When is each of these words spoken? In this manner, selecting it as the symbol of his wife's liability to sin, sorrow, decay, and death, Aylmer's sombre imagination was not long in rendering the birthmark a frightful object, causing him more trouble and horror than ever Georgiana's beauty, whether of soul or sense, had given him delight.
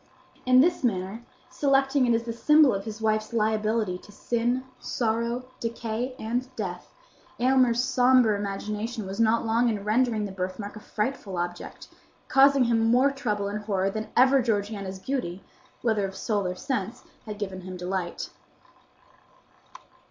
In 0.47 0.61
this 0.61 0.83
manner, 0.83 1.21
selecting 1.51 2.07
it 2.07 2.15
as 2.15 2.23
the 2.23 2.33
symbol 2.33 2.73
of 2.73 2.85
his 2.85 3.01
wife's 3.01 3.33
liability 3.33 3.99
to 3.99 4.11
sin, 4.11 4.63
sorrow, 4.79 5.43
decay, 5.59 6.15
and 6.17 6.47
death, 6.55 6.91
Aylmer's 7.39 7.83
sombre 7.83 8.35
imagination 8.35 9.05
was 9.05 9.19
not 9.19 9.45
long 9.45 9.69
in 9.69 9.83
rendering 9.83 10.25
the 10.25 10.31
birthmark 10.31 10.75
a 10.75 10.79
frightful 10.79 11.37
object, 11.37 11.87
causing 12.29 12.63
him 12.63 12.83
more 12.89 13.11
trouble 13.11 13.47
and 13.47 13.65
horror 13.65 13.91
than 13.91 14.07
ever 14.17 14.41
Georgiana's 14.41 14.97
beauty, 14.97 15.43
whether 15.83 16.07
of 16.07 16.15
soul 16.15 16.47
or 16.47 16.55
sense, 16.55 17.03
had 17.27 17.37
given 17.37 17.61
him 17.61 17.77
delight. 17.77 18.31